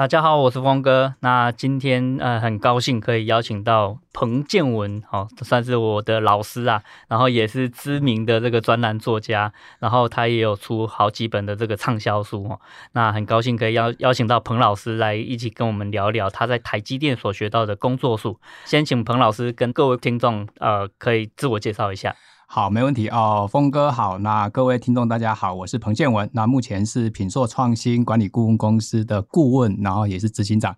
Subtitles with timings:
[0.00, 1.14] 大家好，我是峰哥。
[1.20, 12.58] 那今天呃很高兴可以邀请到彭建文，好、哦，算是我的老师啊，然后也是知名的这个专栏作家，然后他也有出好几本的这个畅销书哦。
[12.92, 18.40] 那很高兴可以邀邀请到彭老师来一起跟我们聊聊他在台积电所学到的工作术。
[18.64, 22.16] 先请彭老师跟各位听众呃可以自我介绍一下。
[22.52, 30.74] 好，没问题哦，峰哥好，那各位听众大家好，我是彭建文，那目前是品硕创新管理顾问公司的顾问，然后也是执行长，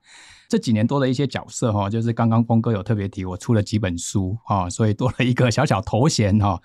[0.50, 6.60] 这几年多了一些角色哈，就是刚刚峰哥有特别提，我出了几本书哈，所以多了一个小小头衔哈。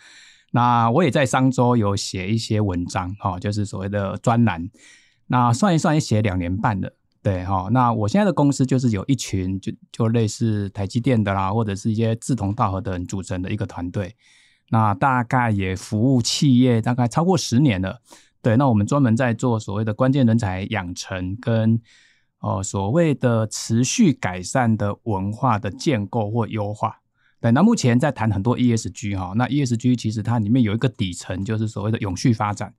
[0.51, 4.69] 那我也在商周有写一些文章哈，就是所谓的专栏，
[5.27, 6.91] 那算一算也写两年半了，
[7.23, 7.69] 对哈。
[7.71, 14.13] 那我现在的公司就是有一群就就类似台积电的啦，或者是一些志同道合的人组成的一个团队。
[14.69, 18.01] 那大概也服务企业大概超过十年了，
[18.41, 18.57] 对。
[18.57, 21.79] 那我们专门在做所谓的关键人才养成跟
[22.39, 27.01] 哦所谓的持续改善的文化的建构或优化。
[27.39, 32.73] 对，那目前在谈很多 ESG 哈，那 ESG 其实它里面有一个底层就是所谓的永续发展，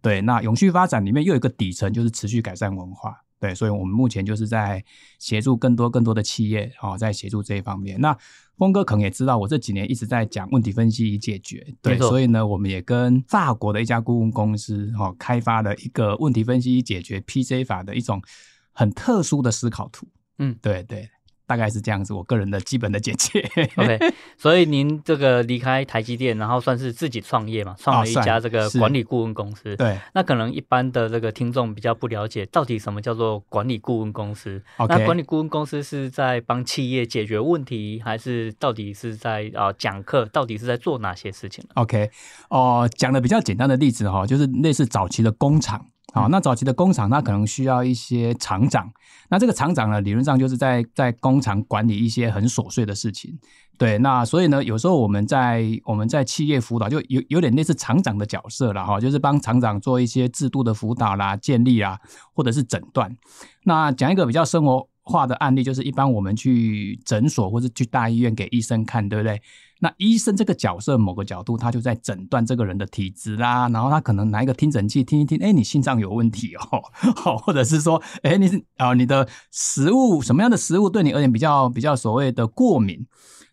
[0.00, 0.20] 对。
[0.20, 3.16] 那永续发展里面又有一个底层就是持续改善文化。
[3.40, 4.84] 对，所以我们目前就是在
[5.18, 8.00] 协助更多更多的企业，哦，在协助这一方面。
[8.00, 8.16] 那
[8.62, 18.22] 峰哥可能也知道，我这几年一直在讲问题分析与解决，对，所以呢，我们也跟法国的一家顾问公司，哦，开发了一个问题分析与解决 PJ 法的一种
[18.70, 20.06] 很特殊的思考图。
[20.38, 21.08] 嗯，对对。
[21.46, 23.40] 大概是这样子，我个人的基本的简介。
[23.76, 23.98] OK，
[24.38, 29.76] 所以您这个离开台积电，然后算是自己创业嘛，创了一家这个管理顾问公司。
[29.76, 40.24] 对，那可能一般的这个听众比较不了解，到底什么叫做管理顾问公司.那管理顾问公司是在帮企业解决问题，还是到底是在啊讲课？
[40.26, 42.10] 到底是在做哪些事情？OK，
[42.48, 45.86] 哦、呃，讲的比较简单的例子哈，就是类似早期的工厂。
[46.12, 48.92] 好，那早期的工厂，它可能需要一些厂长。
[49.30, 53.38] 那这个厂长呢，理论上就是在在工厂管理一些很琐碎的事情。
[53.78, 61.98] 对，那所以呢，有时候我们在我们在企业辅导，就有有点类似厂长的角色了哈，就是帮厂长做一些制度的辅导啦、建立啊，
[62.34, 63.16] 或者是诊断。
[63.64, 69.40] 那讲一个比较生活化的案例，就是一般我们去诊所或者去大医院给医生看，对不对？
[69.84, 76.80] 那医生这个角色，某个角度，他就在诊断这个人的体质啦，然后他可能拿一个听诊器听一听，哎，你心脏有问题哦，
[77.16, 83.04] 好，或者是说，哎，你是啊、你的食物什么样的食物对你而言比较比较所谓的过敏？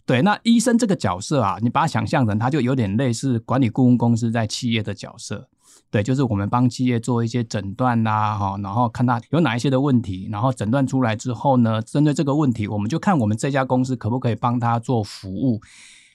[0.05, 5.49] 对，那医生这个角色啊，你把它想象成，他就有点类似管理顾问公司在企业的角色，
[5.89, 15.59] 对，就是我们帮企业做一些诊断啦，哈，然后看他有哪一些的问题，然后诊断出来之后呢，针对这个问题，我们就看我们这家公司可不可以帮他做服务。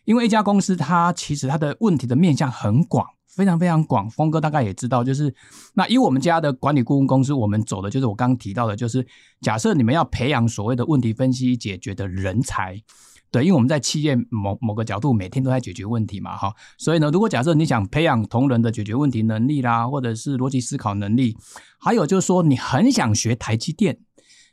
[0.04, 4.08] 因为一家公司，它其实它的问题的面向很广，非常非常广。
[4.10, 5.34] 峰哥大概也知道，就是
[5.74, 9.06] 那以我们家的管理顾问公司，我们走的就是我刚刚提到的，就是
[9.40, 12.80] 假设你们要培养所谓的问题分析解决的人才，
[13.30, 21.36] 对，因为我们在企业某某个角度每天都在解决问题嘛，哈，所以呢，如果假设你想培养同仁的解决问题能力啦，或者是逻辑思考能力，
[21.78, 23.98] 还有就是说你很想学台积电。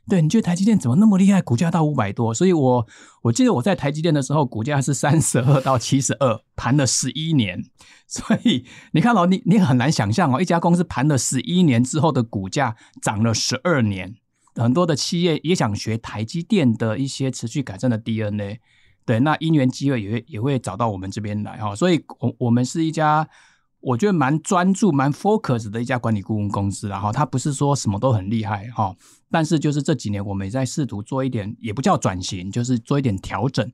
[0.10, 1.42] 对，你觉得台积电怎么那么厉害？
[1.42, 2.88] 股价到五百多，所以我
[3.22, 7.64] 我记得我在台积电的时候，股价是三十二到七十二，盘了十一年。
[8.08, 14.16] 所以你看哦，你你很难想象哦，一家公司盘了十一年之后的股价涨了十二年。
[14.56, 18.60] 很多的企业也想学台积电的一些持续改善的 DNA。
[19.06, 21.76] 对，那因缘机会也会也会找到我们这边来哈。
[21.76, 23.30] 所以，我我们是一家。
[23.82, 28.96] 我觉得蛮专注、蛮 focus 的一家管理顾问公司，然后它不是说什么都很厉害哈，
[29.30, 33.72] 但是就是这几年我们也在试图做一点，也不叫转型，就是做一点调整。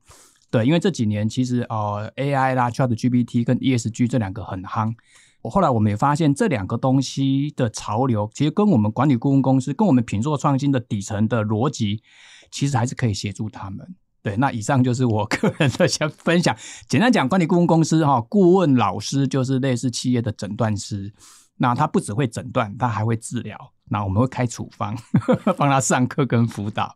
[0.49, 4.95] 对，因为这几年其实呃 AI 啦、ChatGPT 跟 ESG 这两个很夯，
[5.41, 12.01] 我后来我们也发现这两个东西的潮流，其实跟我们管理顾问公司、跟我们品硕创新的底层的逻辑，
[12.49, 13.95] 其实还是可以协助他们。
[14.29, 16.55] 对，那以上就是我个人的想分享。
[16.87, 21.13] 简单讲，管理顾问公司哈，顾问老师就是类似企业的诊断师。
[21.57, 23.73] 那他不只会诊断，他还会治疗。
[23.89, 24.95] 那我们会开处方，
[25.57, 26.95] 帮他上课跟辅导。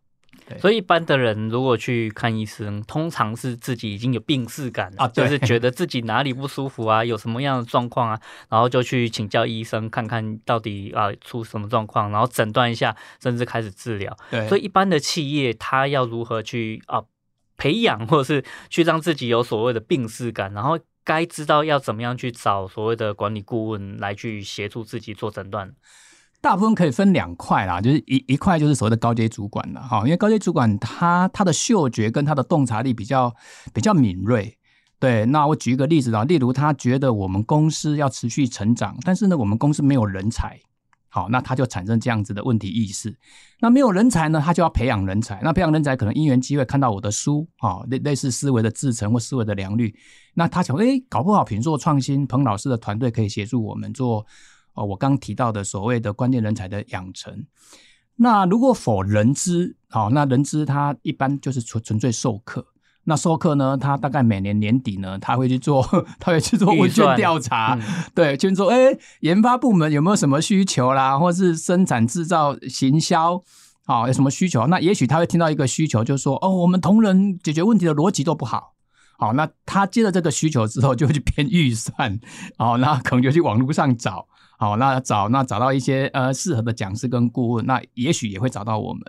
[0.60, 8.20] 所以一般的人如果去看医生，通常是自己已经有病识感啊，就是觉得自己哪里不舒服啊，有什么样的状况啊，
[8.50, 14.16] 然后就去请教医生，看看到底啊出什么状况，然后诊断一下，甚至开始治疗。
[14.30, 17.02] 对，所以一般的企业他要如何去啊
[17.62, 25.72] 培养， 或者是去让自己有所谓的病识感，然后该知道要怎么样去找所谓的管理顾问来去协助自己做诊断。
[26.42, 33.32] 大部分可以分两块啦，就是一一块就是所谓的高阶主管了哈，因为高阶主管他他的嗅觉跟他的洞察力比较
[33.72, 34.58] 比较敏锐。
[35.00, 40.60] 对，那我举一个例子啊，例如他觉得我们公司要持续成长，但是呢，我们公司没有人才，
[41.14, 43.14] 好，那他就产生这样子的问题意识。
[43.60, 45.42] 那没有人才呢，他就要培养人才。
[45.44, 49.94] 那培养人才可能因缘机会看到我的书啊，类类似思维的制成或思维的良率，
[50.34, 54.26] 那他想，哎，搞不好品做创新，彭老师的团队可以协助我们做。
[54.74, 57.46] 哦，我刚提到的所谓的关键人才的养成，
[58.16, 62.66] 那如果否人资，好，那人资他一般就是纯纯粹授课。
[63.06, 65.82] 那授课呢，他大概每年年底呢，他会去做，
[66.20, 67.82] 他会去做问卷调查，嗯、
[68.14, 73.42] 对，就是说，哎，研发部门有没有什么需求啦，或是生产制造行销，
[73.86, 74.68] 好，有什么需求？
[74.68, 78.74] 那也许他会听到一个需求，就是说，哦，我们同仁解决问题的逻辑都不好。
[79.18, 82.20] 好，那他接了这个需求之后，就会去编预算，
[82.58, 84.28] 好，那可能就去网络上找。
[84.58, 89.02] 好，那找那找到一些呃适合的讲师跟顾问，那也许也会找到我们。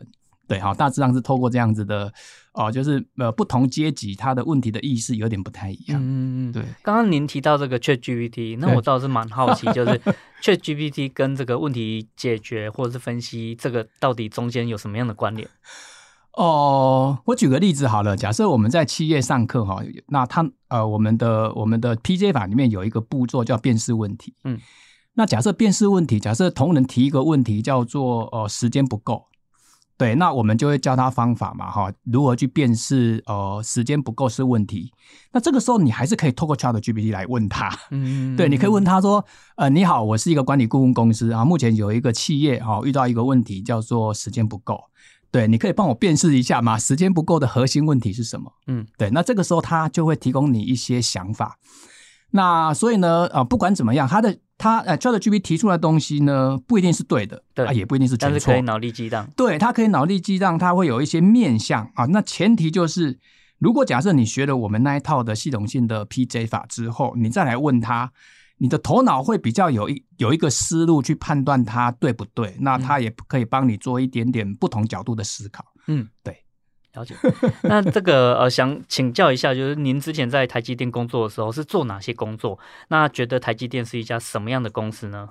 [0.48, 2.12] 对，好，大致上是透过这样子的
[2.54, 6.00] 哦，就是呃不同阶级他的问题的意识有点不太一样。
[6.00, 6.62] 嗯嗯，对。
[6.82, 10.00] 刚刚您提到这个 ChatGPT，那我倒是蛮好奇，就是
[10.42, 15.48] ChatGPT 跟这个问题解决或者是分析，这个到底中间有什么样的关联？
[16.36, 24.58] 哦，我举个例子好了，假设我们在企业上课哈，那他呃我们的我们的 PJ 法里面有一个步骤叫辨识问题，嗯。
[25.14, 29.26] 那假设辨识问题，假设同仁提一个问题叫做呃时间不够，
[29.98, 34.92] 对，那我们就会教他方法嘛哈，如何去辨识呃时间不够是问题。
[35.30, 39.24] 那这个时候你还是可以透过 ChatGPT 来问他，嗯，对，你可以问他说，
[39.56, 44.82] 呃，你好，我是一个管理顾问公司啊，目前有一个企业哈遇到一个问题叫做时间不够，
[45.30, 46.76] 对，你可以帮我辨识一下嘛？
[46.78, 48.52] 时间不够的核心问题是什么？
[48.66, 51.58] 嗯，对，那这个时候他就会提供你一些想法。
[52.32, 59.28] 那所以呢，呃，不管怎么样，他的他呃，ChatGPT 提出来的东西呢，不一定是对的，对，啊、也不一定是全错，但是可以脑力激荡。
[59.36, 62.04] 对，它可以脑力激荡，它会有一些面向啊。
[62.04, 63.18] 那前提就是，
[63.58, 68.12] 如果假设你学了我们那一套的系统性的 PJ 法之后，你再来问他，
[68.58, 72.56] 你的头脑会比较有一有一个思路去判断它对不对。
[72.60, 75.64] 那它也可以帮你做一点点不同角度的思考。
[75.88, 76.41] 嗯，对。
[76.94, 77.14] 了解，
[77.64, 82.58] 那这个呃，想请教一下，就是您之前在台积电工作的时候是做哪些工作？
[82.88, 85.30] 那觉得台积电是一家什么样的公司呢？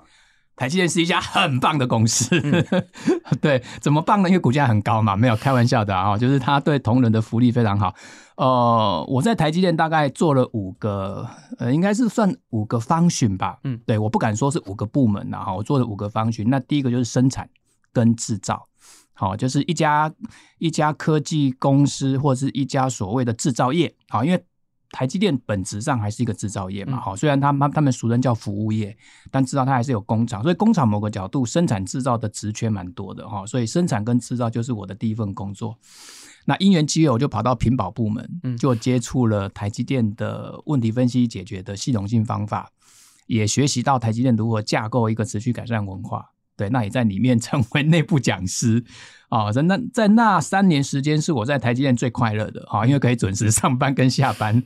[0.54, 2.62] 台积电是一家很棒的公司，嗯、
[3.40, 4.28] 对，怎么棒呢？
[4.28, 7.94] 因为股价很高嘛，没有开玩笑的啊，就是他对同仁的福利非常好。
[8.36, 11.26] 呃，我在台积电大概做了五个，
[11.58, 13.58] 呃，应该是算五个 function 吧。
[13.64, 16.48] 嗯，对，我不敢说是五个部门啊，我做了五个 function。
[16.48, 17.48] 那第一个就是生产
[17.92, 18.68] 跟制造。
[19.14, 20.12] 好，就是一家
[20.58, 23.94] 一家科技公司，或者是一家所谓的制造业。
[24.08, 24.44] 好，因为
[24.90, 27.00] 台积电本质上还是一个制造业嘛。
[27.00, 28.96] 好，虽然他们他们俗称叫服务业，
[29.30, 30.42] 但知道它还是有工厂。
[30.42, 33.46] 所以工厂某个角度，生产制造的职缺蛮多的哈。
[33.46, 35.78] 所以生产跟制造就是我的第一份工作。
[36.44, 38.28] 那因缘机会，我就跑到品保部门，
[38.58, 42.68] 就接触了台积电的问题分析解决的系统性方法，
[43.28, 46.31] 也学习到台积电如何架构一个持续改善文化。
[46.56, 48.84] 对，那也在里面 成为内部讲师
[49.28, 49.50] 啊。
[49.50, 54.62] 在那在那三年时间，是我在台积电最快乐的啊，因为可以准时上班跟下班，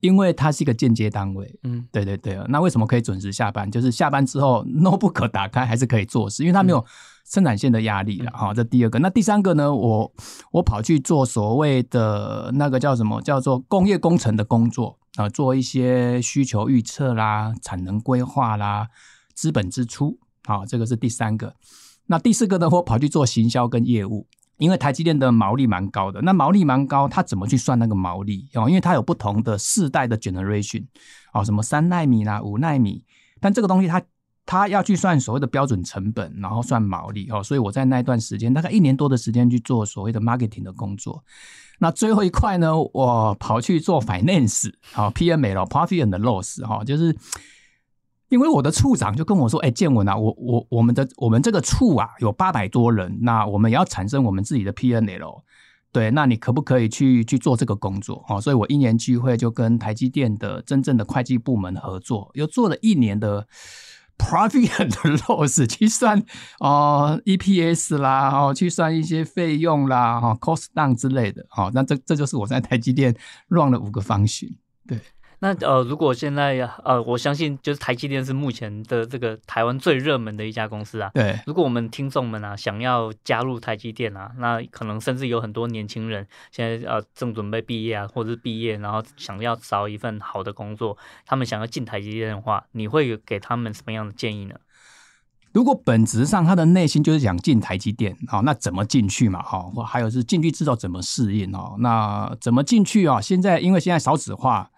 [0.00, 1.58] 因为它是一个间接单位。
[1.64, 2.38] 嗯，对对对。
[2.48, 3.70] 那为什么可以准时下班？
[3.70, 6.84] 就是下班之后 notebook 打开还是可以做事，因为它没有
[7.26, 8.30] 生产线的压力了。
[8.30, 8.98] 哈，这第二个。
[9.00, 9.74] 那第三个呢？
[9.74, 10.12] 我
[10.52, 13.20] 我跑去做所谓的那个叫什么？
[13.22, 18.88] 叫做工业工程的工作啊，做一些需求预测啦、产能规划啦、
[19.34, 20.18] 资本支出。
[20.46, 21.54] 好，这个是第三个。
[22.06, 22.68] 那第四个呢？
[22.68, 24.26] 我跑去做行销跟业务，
[24.58, 26.20] 因为台积电的毛利蛮高的。
[26.20, 28.46] 那毛利蛮高，它怎么去算那个毛利？
[28.52, 30.84] 哦，因为它有不同的世代的 generation，
[31.32, 33.02] 哦，什么三奈米啦、五奈米，
[33.40, 34.02] 但这个东西它
[34.44, 37.42] 它要去算所谓的标准成本，然后算毛利哦。
[37.42, 41.24] 所以我在那一段时间，大概一年多的时间去做所谓的 marketing 的工作。
[41.78, 47.16] 那最后一块呢，我跑去做 finance，好，PML profit and loss，哈，就是。
[48.34, 55.44] 因为我的处长就跟我说：“哎，建文啊，我我我们的我们这个处啊有八百多人，那我们也要产生我们自己的 P N L，
[55.92, 58.24] 对，那你可不可以去去做这个工作？
[58.28, 63.46] 哦，所以我一年聚会就跟台积电的真正的会计部门合作，又做了一年的
[64.18, 64.90] profit and
[65.22, 66.20] loss 去算
[66.58, 73.14] 哦、EPS 啦，哦去算一些费用啦，cost down 之类的，那这这就是我在台积电
[73.46, 74.56] run 了五个 function，
[74.88, 74.98] 对。
[75.44, 81.10] 那呃，如果现在呃，我相信就是台积电是目前的这个台湾最热门的一家公司啊。
[81.12, 81.38] 对。
[81.46, 90.96] 如果我们听众们啊想要加入台积电啊，那可能甚至有很多年轻人现在呃正准备毕业啊，或者是毕业，然后想要找一份好的工作，
[91.26, 94.54] 他们想要进台积电的话，你会给他们什么样的建议呢？
[95.52, 99.42] 如果本质上他的内心就是想进台积电，好，那怎么进去嘛？
[99.42, 101.76] 哈，或还有是进去之后怎么适应哦？
[101.80, 103.20] 那怎么进去啊？
[103.20, 104.70] 现在因为现在少子化。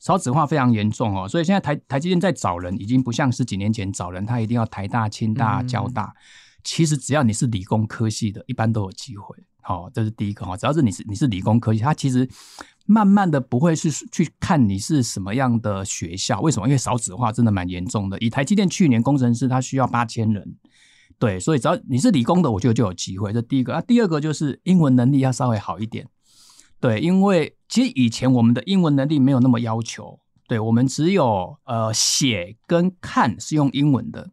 [0.00, 6.04] 少子化非常严重哦，所以现在台台积电在找人，已经不像是几年前找人，他一定要台大、清大、交大。
[6.04, 6.16] 嗯、
[6.64, 9.36] 其实只要你是理工科系的，一般都有机会。
[9.60, 12.26] 好，这是第一个哈，只要是你是你是理工科系，他其实
[12.86, 16.40] 慢慢的不会是去看你是什么样的学校。
[16.40, 16.66] 为什么？
[16.66, 18.18] 因为少子化真的蛮严重的。
[18.20, 20.56] 以台积电去年工程师他需要八千人，
[21.18, 23.34] 对，所以只要你是理工的，我觉得就有机会。
[23.34, 26.08] 这第一个啊，第二个就是英文能力要稍微好一点。
[26.80, 34.32] 对，因为其实以前我们的英文能力没有那么要求，对，我们只有呃写跟看是用英文的。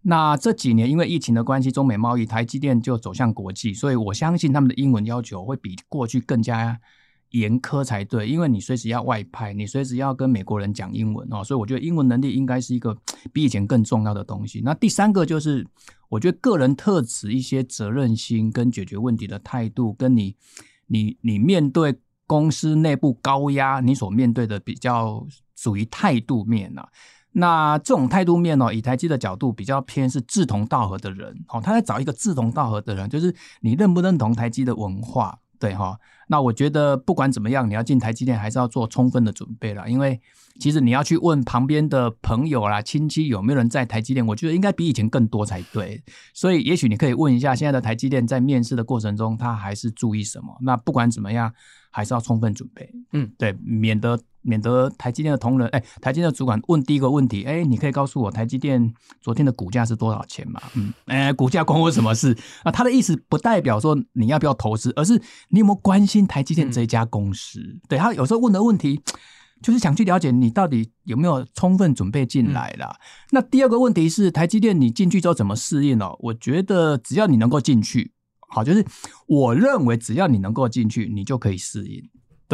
[0.00, 6.80] 那这几年因为疫情的关系，中美贸易，台积电就走向国际，所以我相信他们的英文要求会比过去更加
[7.32, 8.26] 严苛才对。
[8.26, 12.96] 因为你随时要外派，你随时要跟美国人讲英文哦，所以我觉得英文能力应该是一个
[13.30, 14.62] 比以前更重要的东西。
[14.64, 15.66] 那第三个就是
[16.08, 20.34] 我觉得个人特质、一些责任心跟解决问题的态度，跟你。
[20.86, 25.26] 你你面对公司内部高压，你所面对的比较
[25.56, 26.88] 属于态度面啊。
[27.32, 35.38] 那这种态度面哦，以台积的角度比较偏是志同道合的人哦，他在找一个志同道合的人，就是你认不认同台积的文化。
[35.58, 39.88] 对哈，那我觉得不管怎么样，你要进台积电还是要做充分的准备了。
[39.88, 40.20] 因为
[40.60, 46.02] 其实你要去问旁边的朋友啦、亲戚有没有人在台积电，我觉得应该比以前更多才对。
[46.32, 50.56] 所以也许你可以问一下现在的台积电在面试的过程中，他还是注意什么？
[50.62, 51.52] 那不管怎么样，
[51.90, 52.90] 还是要充分准备。
[53.12, 54.18] 嗯，对，免得。
[54.44, 60.60] 免得台积电的同仁，哎，台积电的主管问第一个问题，哎，你可以告诉我台积电昨天的股价是多少钱吗？
[60.74, 62.36] 嗯，哎，股价关我什么事？
[62.62, 67.58] 啊，他的意思不代表说你要不要投资，而是你有没有关心台积电这一家公司？
[67.58, 69.00] 嗯、对，他有时候问的问题，
[69.62, 72.88] 就是想去了解你到底有没有充分准备进来啦。
[72.90, 73.00] 嗯、
[73.32, 76.16] 那第二个问题是台积电你进去之后怎么适应哦？
[76.20, 78.12] 我觉得只要你能够进去，
[78.48, 78.84] 好，就是
[79.26, 82.02] 我认为只要你能够进去，你就可以适应。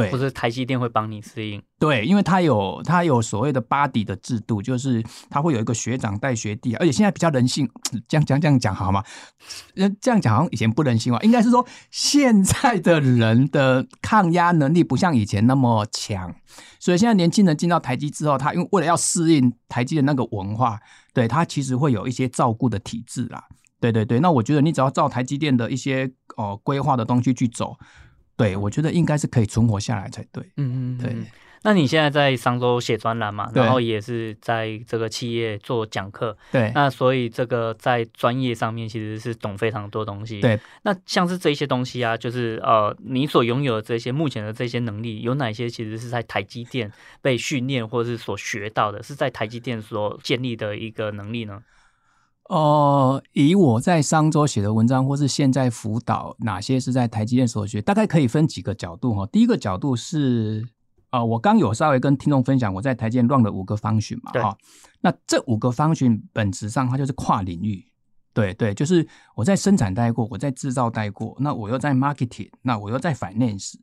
[0.00, 1.62] 对，或者台积电会帮你适应。
[1.78, 7.68] 对，因为它有它有所谓的 buddy 的制度，就是它会有一个学长带学弟，而且现在比较人性，
[8.08, 9.02] 这样讲这样讲好吗？
[10.00, 16.34] 这样讲好像以前不人性化，应该是说现在的人的抗压能力不像以前那么强，
[16.78, 20.78] 所以现在年轻人进到台积之后，他因为为了要适应台积的那个文化，
[21.14, 23.44] 对，他其实会有一些照顾的体制啦。
[23.80, 27.74] 对对对，那我觉得你只要照台积电的一些哦规划的东西去走。
[28.40, 30.42] 对，我觉得应该是可以存活下来才对。
[30.56, 31.14] 嗯嗯，对。
[31.62, 33.52] 那你现在在商周写专栏嘛？
[33.54, 36.34] 然后也是在这个企业做讲课。
[36.50, 36.72] 对。
[36.74, 40.40] 那所以这个在专业上面其实是懂非常多东西。
[40.40, 40.58] 对。
[40.84, 51.60] 那像是这些东西啊，就是呃，你所拥有的这些目前的这些能力，有哪些其实是在台积电被训练或者是所学到的，是在台积电所建立的一个能力呢？
[52.50, 59.24] 呃，以我在商周写的文章，或是现在辅导哪些是在台积电所学，大概可以分几个角度哈。
[59.26, 60.66] 第一个角度是，
[61.10, 64.58] 呃，我刚有稍微跟听众分享，我在台积电 run 了五个 function 嘛，哈。
[65.00, 67.86] 那这五个 function 本质上它就是跨领域，
[68.32, 73.74] 对对，就是我在生产待过，我在制造待过，那我又在 marketing，那我又在 finance，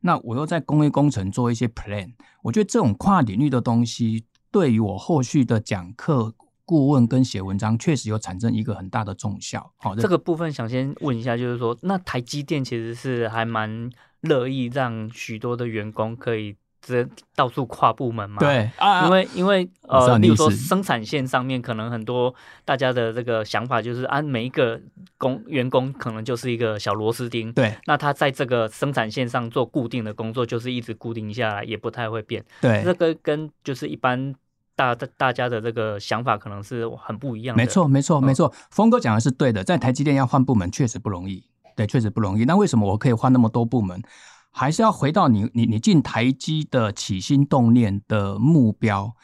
[0.00, 2.14] 那我又在工业工程做一些 plan。
[2.42, 6.34] 我觉得这种跨领域的东西，对于我后续的讲课。
[6.66, 9.72] 顾问跟写文章确实有产生一个很大的重效。
[9.76, 13.90] 好，这个部分想先问一下，就是说，那台积电其实是还蛮
[14.22, 18.38] 乐意让许多的员工可以直接到处跨部门嘛？
[18.38, 18.70] 对，
[19.04, 24.80] 因为因为呃，比如说生产线上面可能很多大家的这个想法就是，按每一个
[25.18, 27.52] 工员工可能就是一个小螺丝钉。
[27.52, 32.42] 对，那他在这个生产线上做固定的工作，就是一直固定下来，也不太会变。
[32.62, 34.34] 对，这个跟就是一般。
[34.76, 37.62] 大大家的这个想法可能是很不一样的。
[37.62, 38.52] 没错，没错，没错。
[38.70, 41.44] 峰哥讲的是对的，在台积电要换部门确实不容易，
[41.76, 42.44] 对，确实不容易。
[42.44, 44.02] 那为什么我可以换那么多部门？
[44.50, 49.14] 还是要回到你，你，你进台积的起心动念的目标。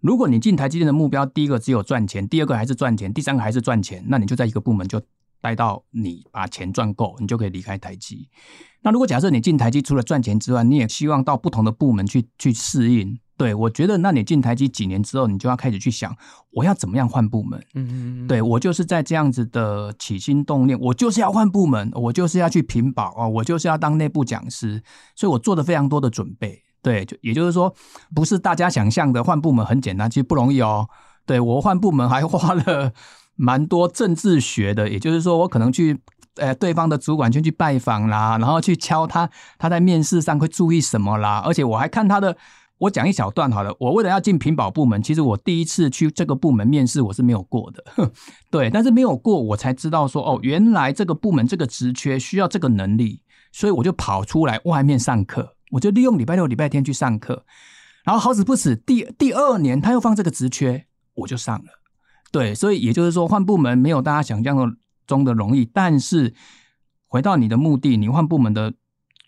[0.00, 5.00] 如果你进台积电的目标，第一个只有赚钱，第二个还是赚钱，第三个还是赚钱，那你就在一个部门就
[5.40, 8.28] 待到你把钱赚够，你就可以离开台积。
[8.82, 13.18] 那如果假设你进台积除了赚钱之外，你也希望到不同的部门去去适应。
[13.40, 16.14] 对，我觉得那你进台积几年之后，你就要开始去想，
[16.50, 17.58] 我要怎么样换部门。
[17.72, 24.82] 嗯嗯嗯，对，我就是在这样子的起心动念，我就是要换部门，我就是要去品保啊，我就是要当内部讲师，
[25.16, 26.62] 所以我做了非常多的准备。
[26.82, 27.74] 对，就也就是说，
[28.14, 30.86] 不是大家想象的换部门很简单，其实不容易哦。
[31.24, 32.92] 对，我换部门还花了
[33.36, 35.98] 蛮多政治学的，也就是说，我可能去。
[36.36, 39.28] 呃，对方的主管先去拜访啦，然后去敲他，
[39.58, 41.42] 他在面试上会注意什么啦？
[41.44, 42.34] 而且我还看他的，
[42.80, 43.74] 我讲一小段好了。
[43.78, 47.84] 我为了要进品保部门，其实我第一次去这个部门面试，我是没有过的，
[48.50, 53.22] 对，但是没有过，我才知道说，哦，原来这个部门这个职缺需要这个能力，
[53.52, 57.44] 所以我就跑出来外面上课，我就利用礼拜六、礼拜天去上课，
[58.04, 61.66] 然后好死不死，第第二年他又放这个职缺，我就上了，
[62.32, 64.76] 对，所以也就是说，换部门没有大家想象。
[65.06, 66.32] 中的容易，但是
[67.08, 68.74] 回到你的目的，你换部门的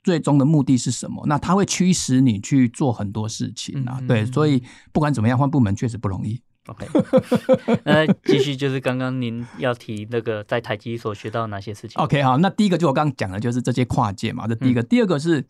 [0.02, 1.25] 最终的目的是什么？
[1.26, 3.99] 那它会驱使你去做很多事情啊。
[4.00, 6.40] 嗯、对，所以不管怎么样，换部门确实不容易。
[6.66, 6.87] OK，
[7.85, 14.80] 那继续就是刚刚您要提那个在台积所学到哪些事情？OK，好，那第一个就我刚刚讲的就是这些跨界嘛，这第一个。
[14.80, 15.44] 嗯、第二个是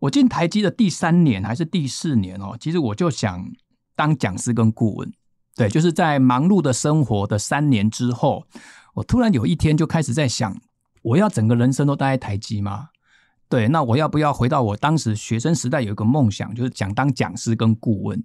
[0.00, 2.56] 我进台积的第三年还是第四年哦？
[2.60, 3.44] 其实我就想
[3.96, 5.12] 当讲师跟顾问。
[5.56, 8.44] 对，就是在忙碌的生活的三年之后。
[8.94, 10.54] 我突然有一天就开始在想，
[11.02, 12.88] 我要整个人生都待在台积吗？
[13.50, 18.22] 对，那我要不要回到我当时学生时代有一个梦想，就是想当讲师跟顾问？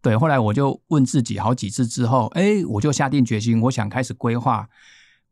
[0.00, 4.68] 对，后来我就问自己好几次之后，哎，我就下定决心，我想开始规划，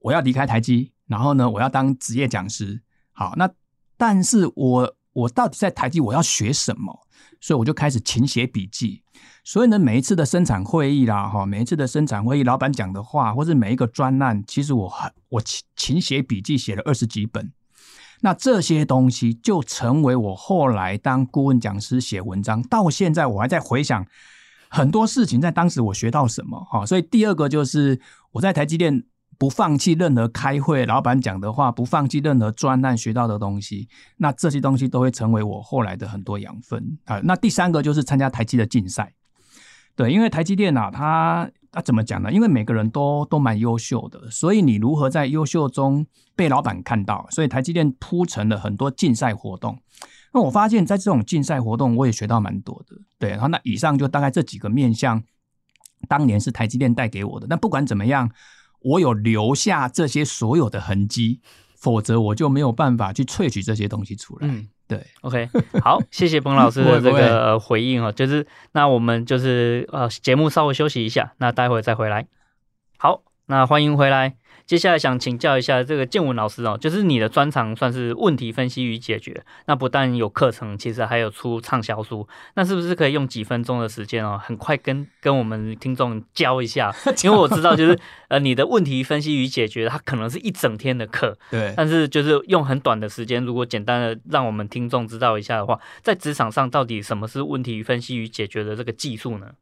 [0.00, 2.82] 我要离开台积，然后呢，我要当职业讲师。
[3.12, 3.48] 好，那
[3.96, 7.06] 但是我我到底在台积我要学什么？
[7.40, 9.00] 所以我就开始勤写笔记。
[9.44, 17.52] 所以呢，每一次的生产会议啦，哈，每一次的生产会议，老板讲的话，或是每一个专案，其实我很我勤勤写笔记，写了二十几本。
[18.20, 24.06] 那这些东西就成为我后来当顾问讲师写文章，到现在我还在回想
[24.68, 26.84] 很多事情，在当时我学到什么哈。
[26.84, 28.00] 所以第二个就是
[28.32, 29.04] 我在台积电
[29.38, 37.20] 不放弃任何开会老板讲的话，不放弃任何专案学到的东西，那这些东西都会成为我后来的很多养分啊。
[37.22, 39.12] 那第三个就是参加台积的竞赛。
[39.94, 42.32] 对，因为台积电啊，它它怎么讲呢？
[42.32, 47.26] 因为每个人都都蛮优秀的，所以你如何在优秀中被老板看到？
[47.30, 49.78] 所以台积电铺成了很多竞赛活动。
[50.32, 52.96] 那我发现，在这种竞赛活动，我也学到蛮多的。
[53.18, 55.22] 对，然后那以上就大概这几个面向，
[56.08, 57.46] 当年是台积电带给我的。
[57.46, 58.30] 但不管怎么样，
[58.80, 61.42] 我有留下这些所有的痕迹，
[61.76, 64.48] 否则我就没有办法去萃取这些东西出来。
[64.48, 65.48] 嗯对，OK，
[65.82, 72.26] 好，谢谢彭老师的 这个回应哦，就是那我们就是呃节目稍微休息一下，那待会再回来。
[72.96, 74.36] 好，那欢迎回来。
[74.66, 86.92] 接下来想请教一下这个建文老师哦，就是你的专长算是问题分析与解决，那不但有课程，其实还有出畅销书，那是不是可以用几分钟的时间哦，很快跟跟我们听众教一下？
[87.22, 99.52] 因为我知道就是呃你的问题分析与解决，它可能是一整天的课，对，但是就是用很短的时间，如果简单的让我们听众知道一下的话，在职场上到底什么是问题分析与解决的这个技术呢？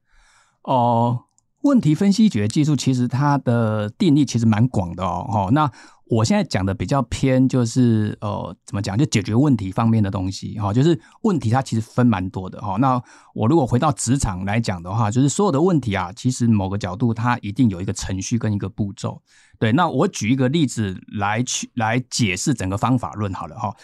[0.63, 1.25] 哦。
[1.65, 5.49] 问题分析解决技术其实它的定义其实蛮广的哦。
[5.53, 5.71] 那
[6.05, 8.97] 我现在讲的比较偏就是呃，怎么讲？
[8.99, 10.75] 就解决问题方面的东西哈。
[10.75, 12.77] 就是问题它其实分蛮多的哈。
[12.79, 13.03] 那
[13.35, 19.23] 我如果回到职场来讲的话，就是所有的问题啊，其实某个角度它一定有一个程序跟一个步骤。
[19.59, 23.75] 对，那我举一个例子来去来解释整个方法论好了哈。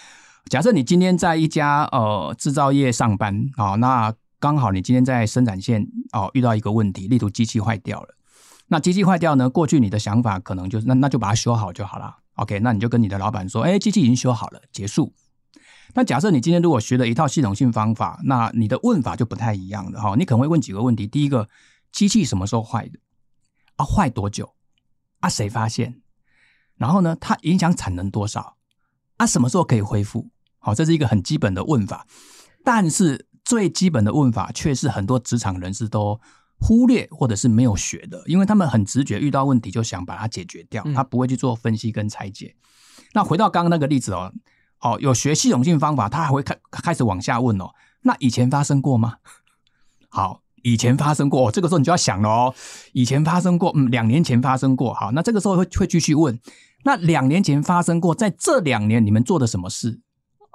[0.51, 8.17] 假设你今天在一家呃制造业上班啊，那刚好你今天在生产线哦遇到一个问题，例如机器坏掉了。
[8.69, 9.51] 那机器坏掉呢？
[9.51, 12.17] 过去你的想法可能就是那那就把它修好就好了。
[12.37, 15.13] OK，那你就跟你的老板说，哎，机器已经修好了，结束。
[15.93, 20.15] 那假设你今天如果学了一套系统性方法，那你的问法就不太一样了哈。
[20.17, 21.47] 你可能会问几个问题：第一个，
[21.93, 22.99] 机器什么时候坏的？
[23.77, 24.55] 啊，坏多久？
[25.19, 26.01] 啊，谁发现？
[26.77, 28.57] 然后呢，它影响产能多少？
[29.19, 30.31] 啊，什么时候可以恢复？
[30.61, 32.07] 好，这是一个很基本的问法，
[32.65, 33.27] 但是。
[33.51, 36.21] 最基本的问法，却是很多职场人士都
[36.61, 42.55] 忽略或者是没有学的，因为他们很直觉，遇到问题就想把它解决掉，他不会去做分析跟拆解。
[42.57, 44.33] 嗯、那回到刚刚那个例子哦，
[44.79, 49.17] 哦，有学系统性方法，他还会开开始往下问哦，那以前发生过吗？
[50.11, 52.55] 好，以前发生过，这个时候你就要想了哦，
[52.93, 56.39] 以前发生过，嗯，两年前发生过，好，那这个时候会会继续问，
[56.85, 60.01] 那两年前发生过，在这两年你们做的什么事？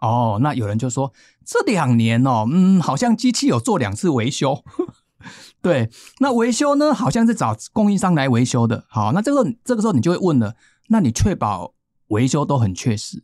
[0.02, 1.12] 哦，那有人就说
[1.46, 4.64] 这两年哦，嗯，好像机器有做两次维修，
[5.62, 8.86] 对，那维修呢，好像是找供应商来维修的。
[8.90, 10.56] 好，那这个这个时候你就会问了，
[10.90, 11.74] 那你确保
[12.08, 13.24] 维修都很确实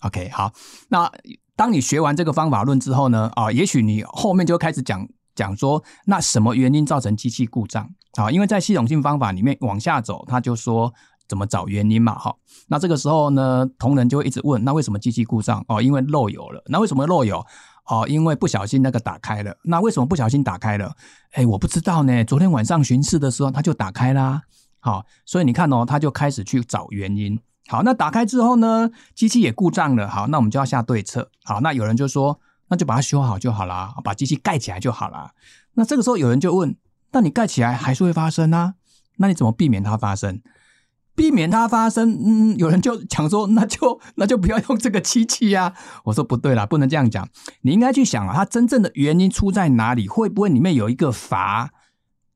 [0.00, 0.52] ？OK，好，
[0.88, 1.10] 那
[1.56, 7.88] 当你学完这个方法论之后呢，啊，也许你后面就开始讲讲说，那什么原因造成机器故障？
[8.16, 10.92] 好，因为在系统性方法里面往下走，他就说
[11.28, 12.18] 怎么找原因嘛。
[12.18, 12.34] 哈，
[12.68, 15.64] 那这个时候呢，同仁就会一直问，那为什么机器故障？
[15.68, 16.62] 哦，因为漏油了。
[16.66, 17.44] 那为什么漏油？
[17.86, 19.56] 哦，因为不小心那个打开了。
[19.62, 20.92] 那为什么不小心打开了？
[21.32, 22.24] 哎，我不知道呢。
[22.24, 24.42] 昨天晚上巡视的时候，它就打开啦。
[24.80, 27.38] 好，所以你看哦，他就开始去找原因。
[27.68, 30.08] 好，那打开之后呢，机器也故障了。
[30.08, 31.30] 好，那我们就要下对策。
[31.44, 35.32] 好，那有人就说，那就把它修好就好啦，把机器盖起来就好啦。
[35.74, 36.76] 那这个时候有人就问，
[37.12, 38.74] 那你盖起来还是会发生啊？
[39.18, 40.40] 那你怎么避免它发生？
[41.16, 45.72] 避免它发生，嗯，有人就讲说，那就那就不要用这个机器呀。
[46.04, 47.26] 我说不对啦，不能这样讲。
[47.62, 50.06] 你应该去想啊，它真正的原因出在哪里？
[50.06, 51.70] 会不会里面有一个阀？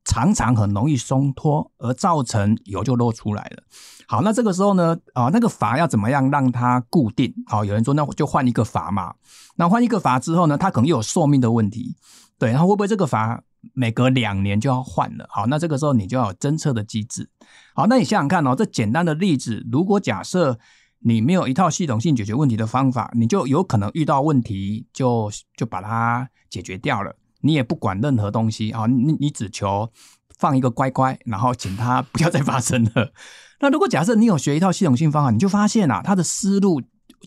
[0.03, 3.63] 常常很容易松脱，而造成油就漏出来了。
[4.07, 7.31] 好，那这个时候呢，啊，那个阀要怎么样让它固定？
[7.45, 9.13] 好，有人说那我就换一个阀嘛。
[9.57, 11.95] 那换一个阀之后呢，它可能又有寿命的问题。
[12.39, 15.25] 对，然后会不会这个阀每隔两年就要换了？
[15.29, 17.29] 好，那这个时候你就要有侦测的机制。
[17.75, 20.59] 好，那你想想看哦，这简单的例子，如果假设
[20.99, 27.15] 你没有一套系统性解决问题的方法，你就有可能遇到问题就就把它解决掉了。
[27.41, 29.91] 你也不管任何东西啊，你你只求
[30.37, 33.13] 放一个乖乖，然后请他不要再发生了。
[33.59, 36.81] 那如果假设你有学一套系统性方法，你就发现啊，他的思路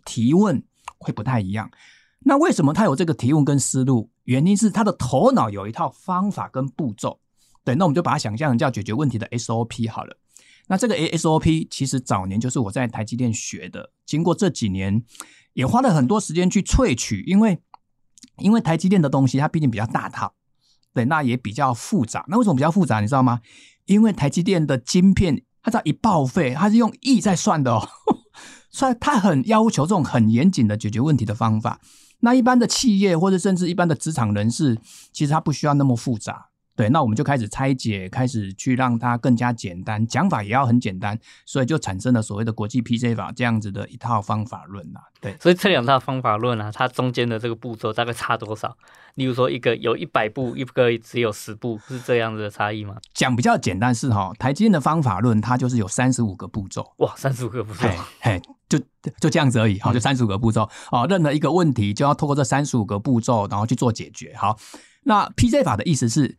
[0.04, 0.62] 提问
[0.98, 1.70] 会不太一样。
[2.24, 4.10] 那为什么他有这个提问跟思路？
[4.24, 7.20] 原因是他的头脑有一套方法跟步骤。
[7.64, 10.16] 对，那我们就把它想象成叫解决问题的 SOP 好了。
[10.66, 15.04] 那这个 SOP 其实早年就是我在台积电学的，经过这几年
[15.52, 17.60] 也花了很多时间去萃取，因为。
[18.38, 20.34] 因为台积电的东西，它毕竟比较大套，
[20.92, 22.24] 对，那也比较复杂。
[22.26, 22.98] 那为什么比较复杂？
[22.98, 23.40] 你知道吗？
[23.84, 27.88] 因为台积电的晶片，它只要一报废，它是用亿在算的哦，
[28.72, 31.80] 所以它很要求这种很严谨的解决问题的方法。
[32.20, 34.78] 那一般的企业或者甚至一般的职场人士，
[35.12, 36.48] 其实他不需要那么复杂。
[36.76, 45.00] 对，那我们就开始拆解，开始去让它更加简单，讲法也要很简单，所以就产生了所谓的国际 PJ 法这样子的一套方法论啊。
[45.20, 48.76] 对，所以这两套方法论啊，它中间的这个步骤大概差多少？
[49.14, 52.96] 例如说，一个有一百步，一个只有十步，是这样子的差异吗？
[53.12, 56.92] 讲比较简单是哈，台积电的方法论它就是有三十五个步骤。
[56.96, 57.88] 哇，三十五个步骤，
[58.20, 58.76] 嘿，就
[59.20, 59.78] 就这样子而已。
[59.78, 60.68] 好，就三十五个步骤。
[60.90, 64.34] 哦，任何一个问题就要透过这三十五个步骤，然后去做解决。
[64.36, 64.58] 好，
[65.04, 66.36] 那 PJ 法的意思是。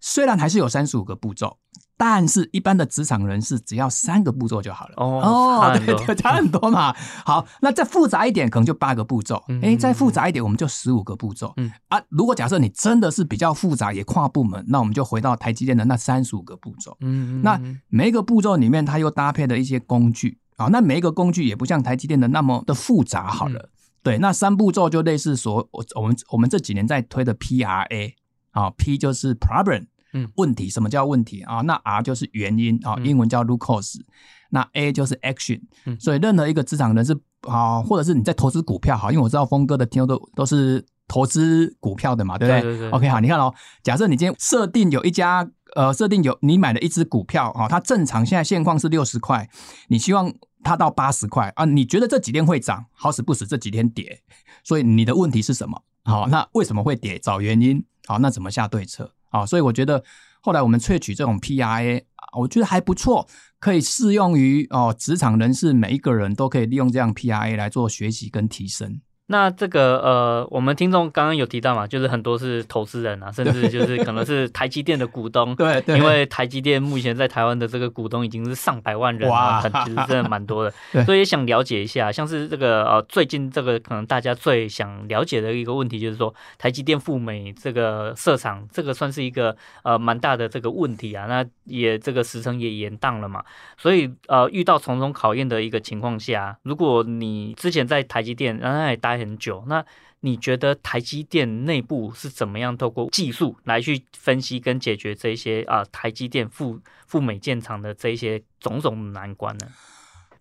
[0.00, 1.58] 虽然还是有三十五个步骤，
[1.96, 4.94] 但是一般的职场人士只要三个步骤就好了。
[4.96, 6.94] 哦，对对，差很多嘛。
[7.24, 9.42] 好，那再复杂一点，可能就八个步骤。
[9.48, 11.52] 嗯，诶，再复杂一点，我们就十五个步骤。
[11.56, 16.96] 嗯啊，如果假设你真的是比较复杂，也跨部门，那我们就回到台积电的那三十五个步骤。
[17.00, 20.66] 嗯，那每一个步骤里面，它又搭配了一些工具啊。
[20.66, 23.28] 那每一个工具也不像台积电的那么的复杂。
[23.28, 23.68] 好了，嗯，
[24.02, 28.12] 对，那三步骤就类似说，我我们我们这几年在推的 PRA
[28.56, 29.86] 啊，P 就是 problem。
[30.12, 31.60] 嗯，问题，什么叫问题啊？
[31.62, 34.00] 那 R 就是原因啊，英文叫 root cause。
[34.48, 35.60] 那 A 就是 action。
[35.84, 42.90] 嗯，所以任何一个职场人士啊，或者是你在投资股票，好，因为我知道峰哥的听众都都是投资股票的嘛，对不对。
[42.92, 49.46] OK，好，你看哦，假设你今天设定有一家呃，设定有你买了一只股票啊，它正常现在现况是六十块，
[49.88, 51.66] 你希望它到八十块啊？
[51.66, 54.22] 你觉得这几天会涨，好死不死这几天跌，
[54.64, 55.82] 所以你的问题是什么？
[56.04, 57.18] 好，那为什么会跌？
[57.18, 57.84] 找原因。
[58.06, 59.12] 好，那怎么下对策？
[59.30, 60.02] 啊，所以我觉得
[60.40, 62.02] 后来我们萃取这种 PRA，
[62.38, 69.00] 我觉得还不错，可以适用于哦职场人士，每一个人都可以利用这样 PRA 来做学习跟提升。
[69.28, 75.52] 那这个呃，我们听众刚刚有提到嘛，就是很多是投资人啊，甚至就是可能是台积电的股东。
[75.56, 75.98] 对对。
[75.98, 80.72] 因为台积电目前在台湾的这个股东已经是上百万人了，哇， 很其实真的蛮多的。
[80.92, 81.04] 对。
[81.04, 91.26] 所以也想了解一下，像是这个呃，最近这个可能大家最想了解的一个问题，就是说台积电赴美这个设厂，这个算是一个呃蛮大的这个问题啊。
[91.26, 93.42] 那也这个时程也延宕了嘛。
[93.76, 99.15] 所以呃，遇到重重考验的一个情况下，如果你之前在台积电，然后也待。
[99.18, 99.84] 很久，那
[100.20, 109.66] 你觉得台积电内部是怎么样透过技术来去分析跟解决这些啊、呃、台积电赴赴美建厂的这些种种难关呢？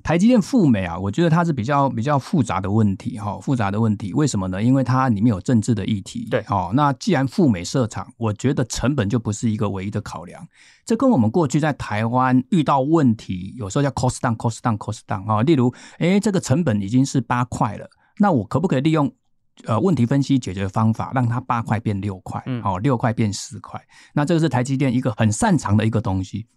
[0.04, 4.62] 台积电赴美啊，我觉得它是比较比较复杂的问题哈，复杂的问题，为什么呢？
[4.62, 6.28] 因为它里面有政治的议题。
[6.30, 10.48] 对，哦，那既然赴美设厂，我觉得成本就不是一个唯一的考量。
[10.86, 15.42] 这跟我们过去在台湾遇到问题，有时候叫 cost down，cost down，cost down 啊。
[15.42, 17.90] 例如，诶，这个成本已经是八块了。
[18.18, 19.12] 那我可不可以利用
[19.66, 23.82] 呃问题分析解决方法，让它八块变六块，嗯，哦，六块变十块？
[24.14, 26.48] 那这个是台积电一个很擅长的一个东西。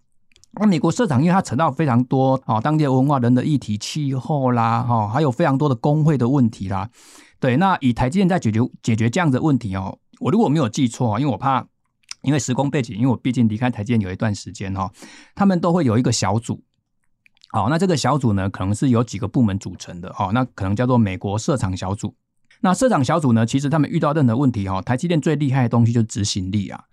[0.52, 6.88] 那美国社长，因为它扯到非常多哦，当地的文化人的议题、气候啦，哈，还有非常多的工会的问题啦。
[7.38, 11.64] 对，那以台积电在解决解决这样的问题哦，我如果没有记错，因为我怕
[12.22, 14.90] 因为时空背景，因为我毕竟离开台积电有一段时间哈，
[15.34, 16.62] 他们都会有一个小组。
[17.50, 22.14] 好，那这个小组呢，可能是由几个部门组成的哈，那可能叫做美国设厂小组。
[22.60, 26.84] 那设厂小组呢，其实他们遇到任何问题哈，台积电最厉害的东西就是执行力啊。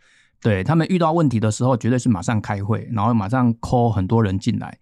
[0.41, 4.77] 对，他们遇到问题的时候，绝对是马上开会，然后马上 call 很多人进来。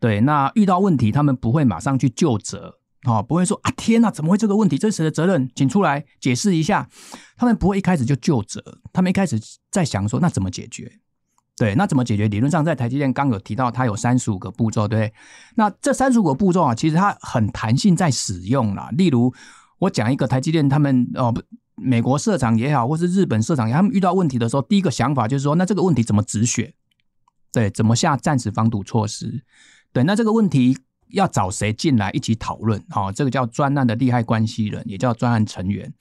[0.00, 4.76] 对，那遇到问题，他们不会马上去就责，啊，不会说啊，天哪，怎么会这个问题？
[4.76, 5.48] 这是谁的责任？
[5.54, 6.88] 请出来解释一下。
[7.36, 11.00] 他们不会一开始就就责，他们一开始在想说，那怎么解决？
[11.56, 12.26] 对，那怎么解决？
[12.26, 15.12] 理论上，在台积电刚有提到，它有三十五个步骤，对。
[15.54, 18.88] 那这三十五个步骤啊，其实它很弹性在使用啦。
[18.92, 19.32] 例如，
[19.78, 21.32] 我讲一个台积电，他们哦，
[21.76, 26.74] 美国社长也好，或是日本设厂，他们遇到问题的时候，第一个想法就是说，那这个问题怎么止血？
[27.52, 29.42] 对，怎么下暂时防堵措施？
[29.92, 30.76] 对，那这个问题
[31.10, 32.84] 要找谁进来一起讨论？
[32.90, 35.94] 好，这个叫专案的利害关系人，也叫专案成员。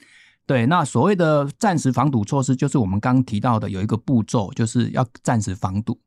[0.46, 5.98] 对，那所谓的暂时防堵措施，就是我们刚提到的有一个步骤，就是要暂时防堵。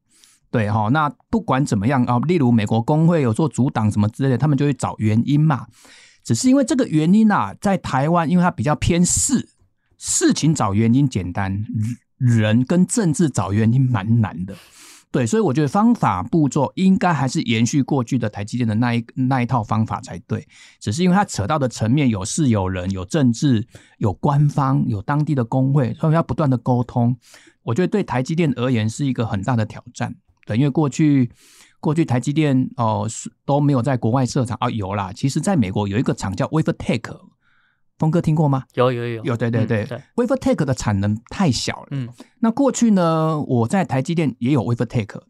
[0.51, 5.67] 对哈，那不管怎么样啊，例如美国工会有做阻挡什么之类的，他们就会找原因嘛。
[6.23, 9.49] 只是因为这个原因啊，在台湾，因为它比较偏事，
[9.97, 11.65] 事情找原因简单，
[12.19, 14.55] 人跟政治找原因蛮难的。
[15.17, 20.47] 对，所以我觉得方法步骤应该还是延续过去的台积电的那一那一套方法才对。
[20.79, 27.17] 只是因为它扯到的层面有事有人有政治有官方有当地的工会，所以要不断的沟通。
[27.63, 30.15] 我觉得对台积电而言是一个很大的挑战。
[30.45, 31.31] 对，因为过去
[31.81, 35.15] 过去台积电哦是都没有在国外设厂啊，有啦。
[35.15, 37.36] 其实在美国有一个厂叫 WaferTech。
[37.99, 38.65] 峰哥听过吗？
[38.75, 41.89] 有有有有，对对对，对，WaferTech 的产能太小了。
[41.93, 42.09] 嗯，
[42.41, 45.21] 那过去呢，我在台积电也有 WaferTech，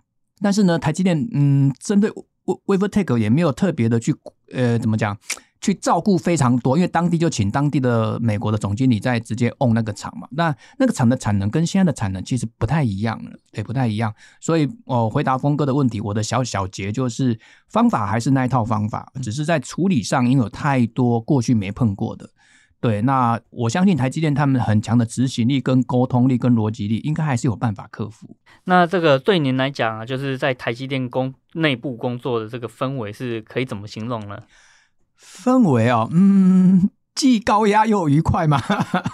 [0.41, 2.13] 但是呢，台积电嗯，针对
[2.45, 4.15] WaferTech 也没有特别的去
[4.53, 5.17] 呃，怎么讲，
[5.61, 10.27] 去照顾非常多，因为当地就请当地的美国的总经理在直接 own 那个厂嘛。
[10.31, 14.13] 那那个厂的产能跟现在的产能其实不太一样了，对，不太一样。
[14.41, 22.29] 所以我回答峰哥的问题，我的小小结就是方法还是那一套方法，只是在处理上因为有太多过去没碰过的。
[22.87, 28.37] 对，那我相信台积电他们很强的执行力、跟沟通力、跟逻辑力，应该还是有办法克服。
[28.67, 34.39] 那这个对您来讲啊，就是在台积电工内部工作的这个氛围，是可以怎么形容呢？
[35.21, 38.63] 氛围啊，嗯，既高压又愉快嘛。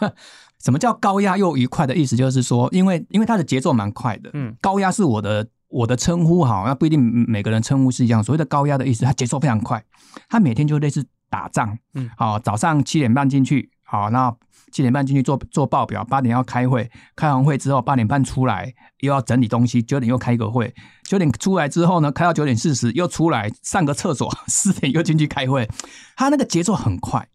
[0.63, 2.15] 什么叫高压又愉快的意思？
[2.15, 8.23] 就是说，因为因为它的节奏蛮快的，嗯，高压是我的我的称呼哈，那不一定每个人称呼是一样。
[8.23, 9.83] 所谓的高压的意思，它节奏非常快，
[10.29, 11.07] 它每天就类似。
[11.33, 14.31] 打仗，嗯，好，早上七点半进去，好，那
[14.71, 25.67] 七点半进去做做报表，八点要开会，开完会之后八点半出来，又要整理东西，九点又开个会，九点出来之后呢，开到九点四十又出来上个厕所，四点又进去开会，
[26.15, 27.27] 他那个节奏很快。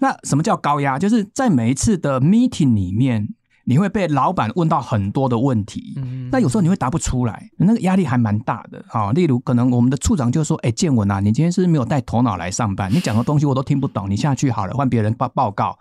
[0.00, 0.98] 那什么叫高压？
[0.98, 3.28] 就是在每一次的 meeting 里面。
[3.66, 9.10] 你会被老板问到很多的问题，嗯，那有时候你会答不出来，那个压力还蛮大的啊。
[9.12, 12.92] 例如，可能我们的处长就说：“哎，建文啊，你今天是不是没有带头脑来上班？
[12.92, 15.78] 你讲的东西我都听不懂，你下去好了，换别人报报告。”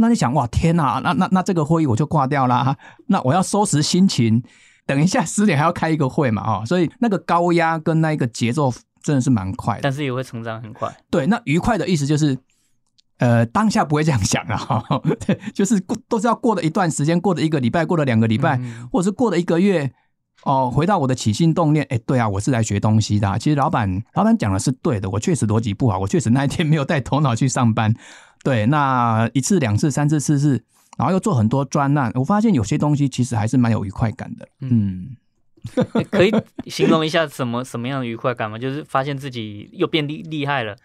[0.00, 2.76] 那你想，哇，天哪，那那那这个会议我就挂掉啦。
[3.08, 4.42] 那我要收拾心情，
[4.86, 10.96] 等一下十点还要开一个会嘛，啊，所以那个高压跟那个节奏真的是蛮快的，但是也会成长很快。
[11.10, 12.38] 对，那愉快的意思就是。
[13.18, 14.84] 呃，当下不会这样想啊，
[15.26, 19.92] 对，就是过都是要过了一段时间，过了一个礼拜，过了两个礼拜，嗯、或者是过了一个月，
[20.44, 23.36] 哦，回到我的起心动念，哎，对啊，我是来学东西的、啊。
[23.36, 27.92] 其实老板，老板讲的是对的，我确实逻辑不好，我确实那一天没有带头脑去上班。
[28.44, 30.62] 对，那一次、两次、三次、四次，
[30.96, 34.48] 然后又做很多专案，我发现有些东西其实还是蛮有愉快感的。
[34.60, 35.16] 嗯，
[36.08, 36.32] 可以
[36.66, 38.56] 形容一下什么什么样的愉快感吗？
[38.56, 40.76] 就是发现自己又变厉厉害了。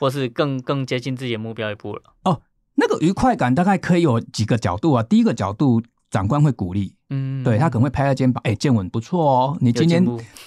[0.00, 2.40] 或是更更接近自己的目标一步了哦，
[2.76, 5.02] 那个愉快感大概可以有几个角度啊。
[5.02, 10.02] 第一个角度，长官会鼓励，嗯，对他可能会拍下肩膀，哎，建文不错哦，你今天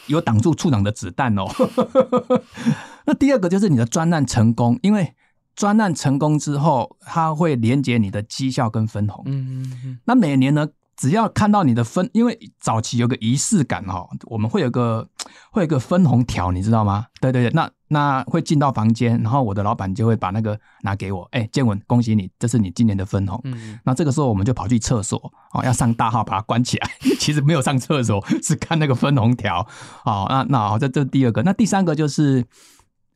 [0.08, 1.46] 有挡住处长的子弹哦。
[3.06, 5.14] 那第二个就是你的专案成功，因为
[5.56, 9.24] 专案成功之后，它会连接你的绩效跟分红。
[9.28, 10.00] 嗯嗯嗯。
[10.06, 15.08] 那每年呢，只要看到你的分，因为早期有个仪式感哈，我们会有个
[15.52, 17.06] 会有个分红条，你知道吗？
[17.22, 17.70] 对对对，那。
[17.94, 23.40] 那会进到房间，然后我的老板就会把那个拿给我，哎，建文，恭喜你，这是你今年的分红。
[23.46, 26.90] 嗯，那这个时候我们就跑去厕所，哦，要上大号把它关起来。
[27.18, 29.66] 其实没有上厕所，是看那个分红条。
[30.04, 32.46] 哦，那那好，这这第二个，那第三个就是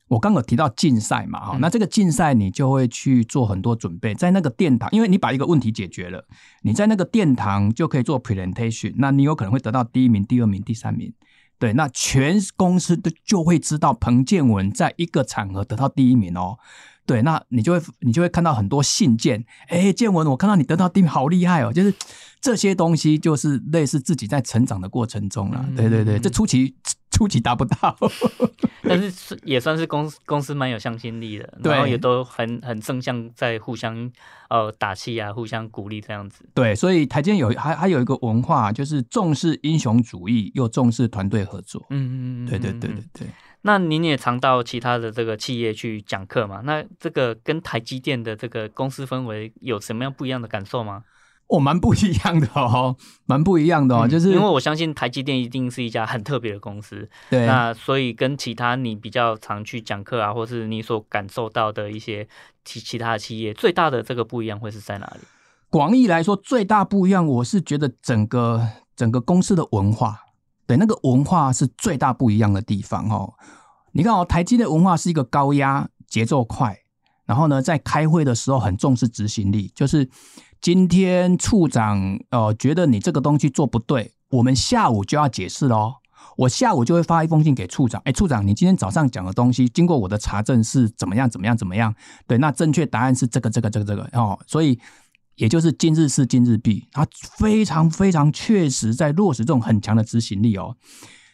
[0.08, 6.24] 我刚刚有提到竞赛嘛，哈，那这个竞赛你就会去做很多准备，在那个殿堂，因为你把一个问题解决了，
[6.62, 11.12] 你在那个殿堂就可以做 presentation，那你有可能会得到第一名、第二名、第三名。
[11.58, 16.58] 对，那全公司都就会知道彭建文在一个场合得到第一名哦。
[17.04, 21.72] 对，那你就会你就会看到很多信件，哎，建文，我看到你得到第一名，好厉害哦！
[21.72, 21.94] 就是
[22.38, 25.64] 这些东西，就是类似自己在成长的过程中了。
[25.66, 26.74] 嗯、对对对，这初期
[27.18, 27.96] 初级达不到，
[28.84, 34.10] 但是也算是公司公司蛮有向心力的，然后也都很很正向，在互相
[34.50, 36.44] 呃打气啊，互相鼓励这样子。
[36.54, 41.84] 对，所以台积电有还还有一个文化，就是重视英雄主义，又重视团队合作。
[41.90, 43.26] 嗯嗯嗯，对对对对对。
[43.62, 46.60] 那您也常到其他的这个企业去讲课嘛？
[46.64, 51.02] 那这个跟台积电的这个公司氛围有什么样不一样的感受吗？
[51.48, 62.28] 哦，蛮不一样的哦，蛮不一样的哦，嗯、就是因为我相信台积电一定是一家很特别的公司，对，那所以跟其他你比较常去讲课啊，或是你所感受到的一些
[62.64, 65.20] 其其他的企业，最大的这个不一样会是在哪里？
[65.70, 70.20] 广义来说，最大不一样，我是觉得整个整个公司的文化。
[70.66, 73.32] 对，那个文化是最大不一样的地方哦。
[73.92, 76.78] 你看哦，台积的文化是一个高压、节奏快，
[77.24, 79.72] 然后呢，在开会的时候很重视执行力。
[79.74, 80.08] 就是
[80.60, 85.94] 今天处长呃觉得你这个东西做不对，我们下午就要解释喽。
[86.36, 91.28] 我下午就会发一封信给处长，哎，处长，你今天早上讲的东西，经过我的查证是怎么样？
[91.28, 91.56] 怎么样？
[91.56, 91.94] 怎么样？
[92.26, 94.38] 对，那正确答案是这个、这个、这个、这个哦。
[94.46, 94.78] 所以。
[95.38, 100.74] 也就是今日事今日毕，他非常非常确实在落实这种很强的执行力哦。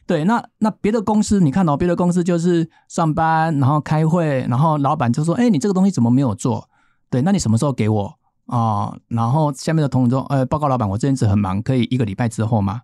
[0.07, 6.69] 对，那那别的公司你看到、哦、别的公司就是上班，然后开会，然后老板就说：“哎，你这个东西怎么没有做？
[7.09, 8.15] 对，那你什么时候给我
[8.46, 12.83] 啊、哦？”然后下面的同仁说：“呃，报告老板，我这阵子很忙，可以一个礼拜之后吗？”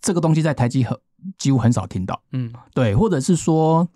[0.00, 0.96] 这个东西在台积很
[1.38, 3.88] 几乎很少听到，嗯，对，或者是说，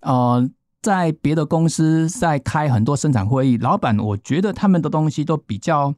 [0.00, 0.48] 呃。
[0.82, 5.94] 在别的公司在开很多生产会议，老板，我觉得他们的东西都比较，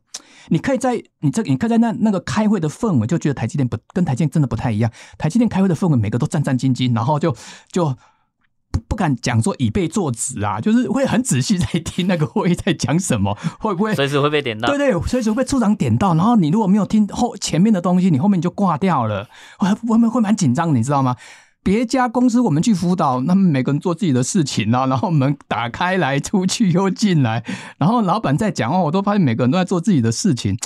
[0.48, 4.92] 你可以在你这，你可以在那那个开会的氛围，就觉得台积电不跟台积电真的不太一样。
[5.16, 7.34] 台积电开会的氛围，每个都战战兢兢，然后就
[7.72, 7.96] 就
[8.74, 14.68] 不不敢讲说以备作纸啊， 就是会很仔细在听那个会议在讲什么， 会不会随时会被点到？
[14.68, 16.14] 对对，随时会被处长点到。
[16.14, 21.14] 然后你如果没有听后前面的东西，你后面就挂掉了，会会会蛮紧张，你知道吗？
[21.62, 27.42] 别家公司我们去辅导，他们每个人做自己的事情啊， 然后门打开来，出去又进来，
[27.78, 30.58] 然后老板在讲话，我都发现每个人都在做自己的事情，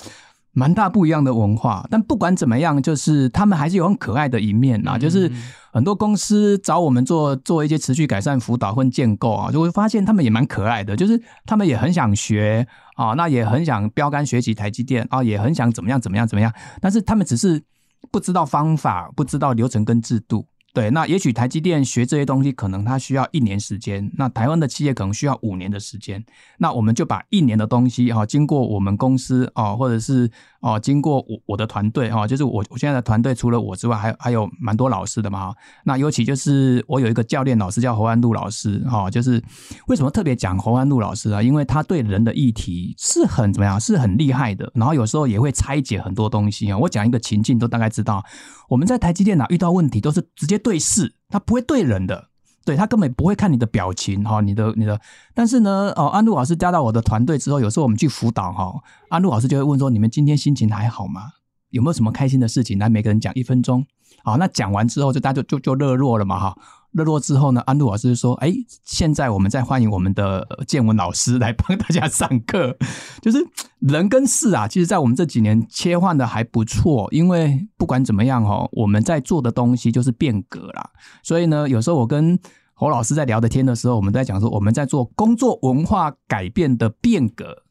[0.58, 1.86] 蛮大不一样的文化。
[1.88, 4.98] 但不管怎么样，就是他们还是有很可爱的一面啊。
[4.98, 5.30] 就是
[5.72, 12.66] 很多公司找我们做做一些持续改善辅导或建构啊，就会发现他们也蛮可爱的，就是他们也很想学
[12.96, 17.62] 啊，那也很想标杆学习台积电啊，也很想怎么样怎么样怎么样，但是他们只是
[18.10, 20.44] 不知道方法，不知道流程跟制度。
[20.78, 24.08] 对，那也许台积电学这些东西，可能它需要一年时间。
[24.16, 26.24] 那台湾的企业可能需要五年的时间。
[26.58, 35.52] 那我们就把一年的东西哈，经过我们公司哦，或者是哦，经过我我的团队哈，就是我我现在的团队，除了我之外，还还有蛮多老师的嘛。
[35.82, 39.42] 那尤其就是我有一个教练老师叫侯安路老师哈，就是
[39.88, 41.42] 为什么特别讲侯安路老师啊？
[41.42, 44.70] 因为他对人的议题是很怎么样，是很厉害的。
[44.76, 46.78] 然后有时候也会拆解很多东西啊。
[46.78, 48.24] 我讲一个情境，都大概知道。
[48.68, 50.78] 我们在台积电啊，遇到问题都是直接对。
[50.78, 52.28] 对事，他不会对人的，
[52.64, 55.00] 对他根本不会看你的表情哈，你的你的。
[55.32, 58.74] 但是呢，哦，安陆老师加到我的团队之后，有时候我们去辅导哈，
[59.08, 61.32] 安陆老师就会问说：“你们今天心情还好吗？
[61.70, 63.86] 有没有什么开心的事情？”来，每个人讲一分钟。
[64.22, 66.58] 好，那讲完之后，就大家就就就热络了嘛哈。
[66.92, 72.76] 热络之后呢，安路老师就说：“哎，现在我们再欢迎我们的建文老师来帮大家上课。
[73.20, 73.46] 就是
[73.80, 77.06] 人跟事啊，其实，在我们这几年切换的还不错。
[77.12, 80.90] 因为不管怎么样哦，我们在做的东西就是变革啦。
[81.22, 82.38] 所以呢，有时候我跟
[82.72, 87.64] 侯老师在聊的天的时候，我们在讲说，我们在做工作文化改变的变革。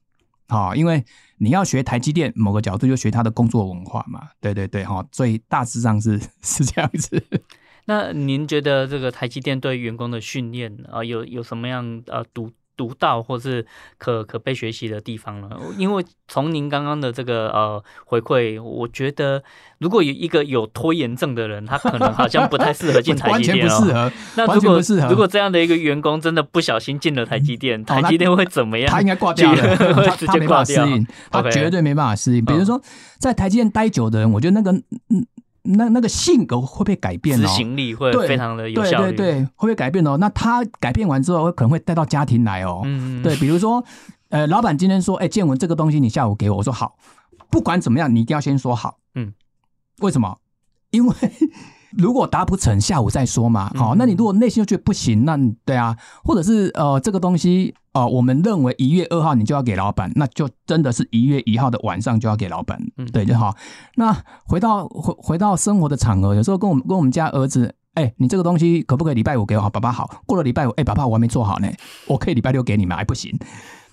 [0.48, 1.04] 好，因为
[1.40, 4.30] 你要学台积电，某个角度就学他的工作文化嘛。
[4.40, 7.22] 对对对，哈，所以大致上是 是这样子。”
[7.90, 13.66] 那您觉得这个台积电对员工的训练啊，有有什么样呃独独到或是
[13.98, 15.50] 可可被学习的地方呢？
[15.78, 19.42] 因为从您刚刚的这个呃回馈，我觉得
[19.80, 23.72] 如果有一个有拖延症的人，他可能好像不太适合进 台积电哦。
[23.80, 24.12] 完全不适合。
[24.36, 28.92] 那如果如果这样的一个员工真的不小心进了台积电，台积电会怎么样？
[28.92, 30.86] 他应该挂掉了，他直接挂掉。
[31.32, 32.46] 他绝对没办法适应。
[32.46, 32.80] 比如说
[33.18, 34.72] 在台积电待久的人，我觉得那个
[35.10, 35.26] 嗯。
[35.68, 40.18] 那那个性格会被改变哦，执行力会非常的有效率，对对对，会被改变哦。
[40.18, 42.82] 那他改变完之后，可能会带到家庭来哦。
[42.86, 43.84] 嗯，对，比如说，
[44.30, 46.98] 呃，老板今天说，哎，建文这个东西你下午给我，我说好，
[47.50, 48.98] 不管怎么样，你一定要先说好。
[49.16, 49.34] 嗯，
[50.00, 50.40] 为什么？
[50.92, 51.16] 因为。
[51.92, 53.72] 如果达不成，下午再说嘛。
[53.76, 62.80] 好，那你如果内心就觉得不行，那对啊，或者是呃，这个东西哦、呃，我们认为一月二号你就要给老板，那就真的是一月一号的晚上就要给老板，
[63.14, 63.56] 对就好。
[63.96, 64.16] 那
[64.46, 69.62] 回到回回到生活的场合，有时候跟我们跟我们家儿子，哎、欸，你这个东西可不可以礼拜五给我？
[69.62, 70.22] 好，爸爸好。
[70.26, 71.70] 过了礼拜五，哎、欸，爸爸我还没做好呢，
[72.08, 72.96] 我可以礼拜六给你吗？
[72.96, 73.38] 还不行。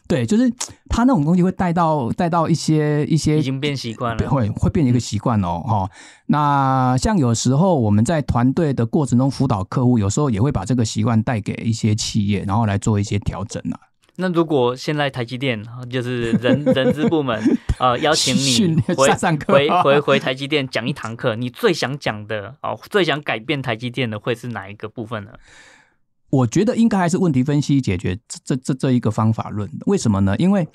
[0.06, 0.52] 对，就是
[0.88, 5.62] 他那种东西会带到带到一些一些，已经变习惯了，会会变成一个习惯哦。
[5.66, 5.90] 哈、嗯，
[6.26, 13.80] 那像有时候我们在团队的过程中辅导客户，有时候也会把这个习惯带给一些企业，然后来做一些调整啊。
[14.16, 17.42] 那如果现在台积电就是人人资部门
[17.80, 25.32] 呃邀请你回上课回回回台积电讲一堂课，你最想讲的哦，最想改变台积电的会是哪一个部分呢？
[26.34, 29.70] 我觉得应该还是问题分析解决这这这这一个方法论。
[29.86, 30.36] 为什么呢？
[30.36, 30.66] 因为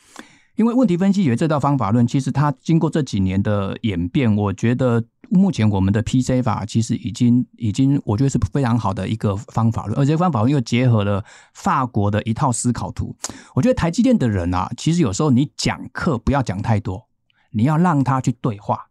[0.56, 13.14] 因为问题分析解决这套方法论，其实它经过这几年的演变，我觉得目前我们的 PC 法其实已经已经，我觉得是非常好的一个方法论，而且方法论又结合了法国的一套思考图。
[13.54, 17.08] 我觉得台积电的人啊，其实有时候你讲课不要讲太多，
[17.52, 18.89] 你要让他去对话。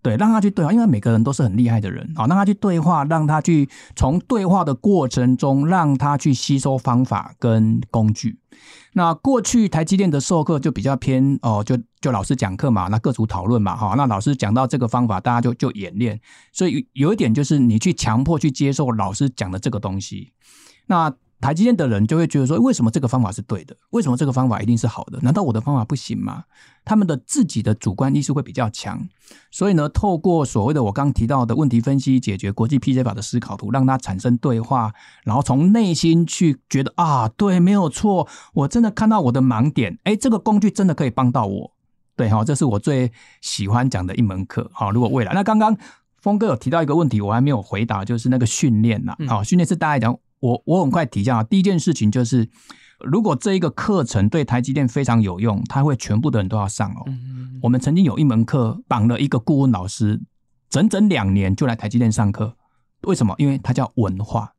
[0.00, 8.38] 对，让他去对话，因为每个人都是很厉害的人，好，让他去对话，让他去从对话的过程中，让他去吸收方法跟工具。
[8.94, 16.20] 那过去台积电的授课就比较偏哦，就就老师讲课嘛，那各组讨论嘛，哈，那老师讲到这个方法，大家就就演练。
[16.52, 20.32] 所以有一点就是你去强迫去接受老师讲的这个东西，
[20.86, 21.12] 那。
[21.40, 23.76] 台积电的人就会觉得说，为什么这个方法是对的？
[23.90, 25.20] 为什么这个方法一定是好的？
[25.22, 26.42] 难道我的方法不行吗？
[26.84, 29.06] 他们的自己的主观意识会比较强，
[29.52, 41.72] 所以呢，透过所谓的我刚提到的问题分析、解决国际 PJ 法的思考图，让他产生对话，然后从内心去觉得啊，对，没有错，我真的看到我的盲点，诶，这个工具真的可以帮到我，
[42.16, 44.68] 对哈，这是我最喜欢讲的一门课。
[44.72, 45.76] 好，如果未来，那刚刚
[46.20, 50.18] 峰哥有提到一个问题，我还没有回答，就是那个训练呐，好，训练是大家讲。
[50.40, 52.48] 我我很快提一下啊，第一件事情就是，
[53.00, 57.04] 如果这一个课程对台积电非常有用，他会全部的人都要上哦。
[57.62, 60.20] 我们曾经有一门课绑了一个顾问老师，
[60.70, 62.56] 整整两年就来台积电上课。
[63.02, 63.34] 为什么？
[63.38, 64.54] 因为它叫文化。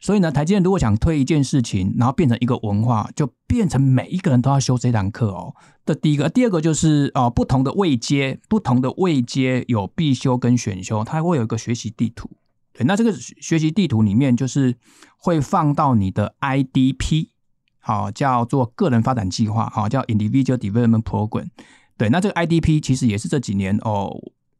[0.00, 5.54] 所以呢，台积电如果想推一件事情，然后变成一个文化，就变成每一个人都要修这堂课哦。
[5.86, 12.28] 这第一个，第二个就是啊，不同的位阶，不同的位阶有必修跟选修，它会有一个学习地图。
[12.86, 14.76] 那这个学习地图里面就是
[15.18, 17.28] 会放到你的 IDP，
[17.78, 21.48] 好，叫做个人发展计划，好，叫 Individual Development Program。
[21.96, 24.10] 对，那这个 IDP 其实也是这几年哦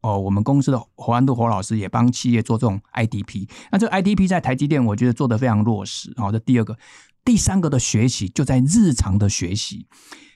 [0.03, 3.49] 哦，我们公司的侯安度侯老师也帮企业做这种 IDP。
[3.71, 6.13] 那这个 IDP 在台积电，我觉得做得非常落实。
[6.17, 6.77] 好，这第二个，
[7.25, 9.87] 第三个的学习就在日常的学习。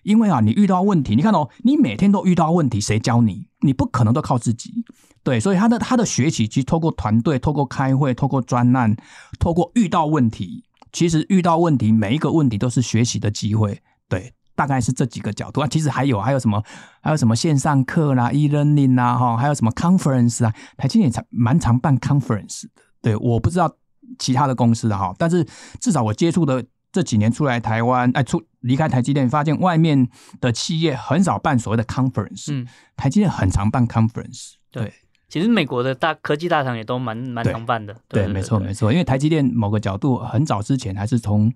[0.03, 3.49] 因为啊，你遇到问题，你看哦，你每天都遇到问题，谁教你？
[3.61, 4.85] 你不可能都靠自己，
[5.25, 8.95] 对，所以他的他的学习，其实透过团队，透过开会，透过专案，
[9.41, 10.63] 透过遇到问题，
[10.93, 15.67] 其实遇到问题，每一个问题都是学习的机会，对，大概是这几个角度啊。
[15.67, 16.63] 其实还有还有什么？
[17.01, 20.55] 还有什么线上课啦，e-learning 啦，哈，还有什么 conference 啊？
[20.77, 23.75] 台积电也常蛮常办 conference 的，对，我不知道
[24.19, 25.45] 其他的公司的哈，但是
[25.81, 26.65] 至少我接触的。
[26.95, 30.09] 这几年出来台湾，哎，出离开台积电，发现外面
[30.41, 34.95] 的企业很少办所谓的 conference，嗯，台积电很常办 conference，对，对，
[35.35, 41.53] 其实美国的大科技大厂也都蛮蛮常办的，对，没错没错，因为台积电某个角度很早之前还是从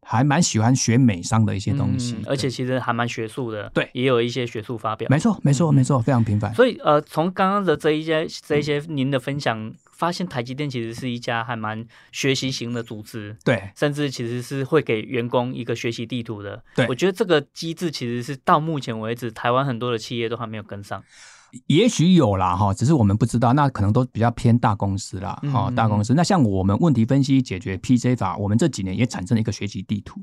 [0.00, 6.52] 还蛮喜欢学美商的一些东西，嗯，而且其实还蛮学术的，对，也有一些学术发表，没错没错没错，非常频繁。
[6.52, 9.72] 所以呃，从刚刚的这一些这一些您的分享。
[9.92, 16.60] 发现台积电其实是一家还蛮学习型的组织，对，甚至其实是会给员工一个学习地图的。
[16.74, 21.00] 对，我觉得这个机制其实是到目前为止台湾很多的企业都还没有跟上。
[21.66, 26.14] 也许有啦哈，只是我们不知道，那可能都比较偏大公司啦，哈、嗯，大公司。
[26.14, 30.20] 那像我们问题分析解决 PJ 法，我们这几年也产生了一个学习地图。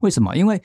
[0.00, 0.36] 为什么？
[0.36, 0.62] 因为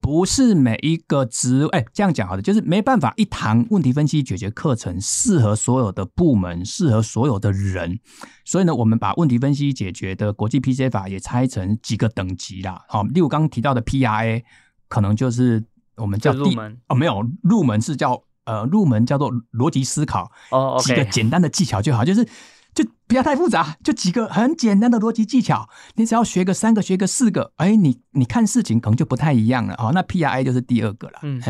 [0.00, 7.98] 不是每一个职位，哎，这样讲好的，就是没办法一堂问题分析解决课程适合所有的部门，适合所有的人，
[8.44, 12.84] 所以呢，我们把问题分析解决的国际 PJ 法也拆成几个等级啦。
[12.88, 14.42] 好，例如刚刚提到的 PRA，
[14.88, 15.64] 可能就是
[15.96, 22.26] 我们叫入门哦，没有入门是叫呃入门叫做逻辑思考哦，okay、几个简单的技巧就好，就是。
[22.74, 29.74] 就不要太复杂，就几个很简单的逻辑技巧，你只要学个三个，学个四个，哎，你你看事情可能就不太一样了。
[29.78, 31.14] 哦，那 PRA 就是第二个了。
[31.22, 31.42] 嗯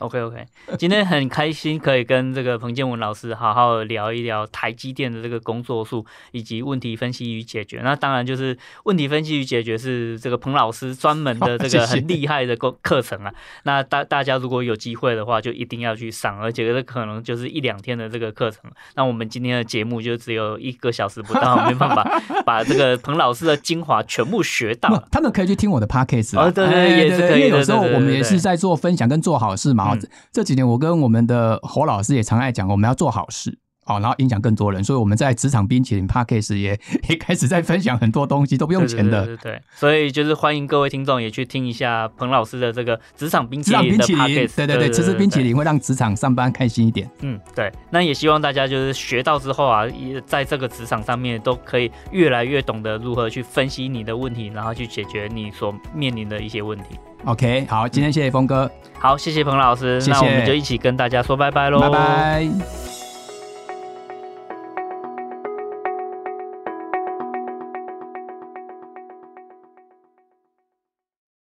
[0.00, 0.44] ，OK OK，
[0.78, 7.80] 今天很开心可以跟这个彭建文老师好好聊一聊台积电的这个工作数以及问题分析与解决。
[7.82, 13.32] 那当然就是问题分析与解决是这个彭老师专门的这个 很厉害的课课程啊。
[13.62, 18.70] 那大大家如果有机会的话，就一定要去上，而且这可能就是一两天的这个课程。
[18.94, 25.00] 那我们今天的节目就只有一个小时不到，没办法 把这个彭老师的精华全部学到。
[25.12, 27.42] 他们可以去听我的 podcast 哦，对对，对，也是可以。
[27.42, 29.96] 因为有时候我们也是在做分享跟做好事嘛。
[30.32, 33.56] 这几年我跟我们的侯老师也常爱讲，我们要做好事。
[33.88, 34.84] 哦，然后影响更多人。
[34.84, 36.78] 所以我们在职场冰淇淋 Podcast 也
[37.08, 39.24] 也开始在分享很多东西，都不用钱的。
[39.24, 44.56] 对对，对对，所以就是欢迎各位听众也去听一下彭老师的这个职场冰淇淋的 Podcast。
[44.56, 47.10] 对对对，吃吃冰淇淋会让职场上班开心一点。
[47.22, 47.72] 嗯，对。
[47.90, 56.98] 那也希望大家就是学到之后啊，也在这个职场上面都可以越来越懂得如何去分析你的问题，然后去解决你所面临的一些问题。
[57.24, 58.70] OK，好，今天谢谢峰哥。
[58.98, 60.00] 好，谢谢彭老师。
[60.00, 60.20] 谢谢。
[60.20, 61.80] 那我们就一起跟大家说拜拜喽。
[61.80, 62.97] 拜拜。